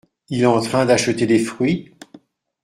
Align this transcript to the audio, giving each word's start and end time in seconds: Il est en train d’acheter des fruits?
Il 0.29 0.41
est 0.41 0.45
en 0.47 0.59
train 0.61 0.87
d’acheter 0.87 1.27
des 1.27 1.37
fruits? 1.37 1.91